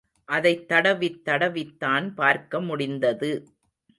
[0.25, 3.31] அதைத் தடவித் தடவித்தான் பார்க்க முடிந்தது.